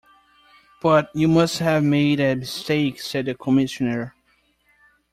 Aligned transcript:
"But 0.81 1.11
you 1.13 1.27
must 1.27 1.59
have 1.59 1.83
made 1.83 2.19
a 2.19 2.33
mistake," 2.35 2.99
said 2.99 3.27
the 3.27 3.35
Commissaire. 3.35 4.15